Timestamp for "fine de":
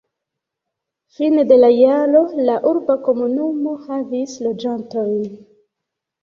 1.17-1.57